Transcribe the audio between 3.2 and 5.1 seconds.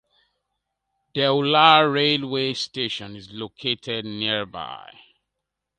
located nearby.